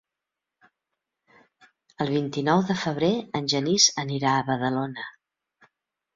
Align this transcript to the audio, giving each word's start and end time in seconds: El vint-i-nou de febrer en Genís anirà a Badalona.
El 2.05 2.13
vint-i-nou 2.13 2.65
de 2.71 2.77
febrer 2.85 3.11
en 3.41 3.51
Genís 3.55 3.87
anirà 4.07 4.35
a 4.41 4.49
Badalona. 4.51 5.09